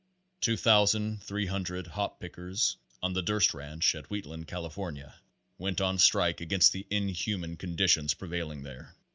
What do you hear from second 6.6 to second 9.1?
the inhuman conditions prevailing there.